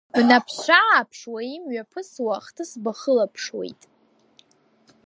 [0.13, 3.81] Бнаԥш-ааԥшуа имҩаԥысуа ахҭыс бахылаԥшуеит.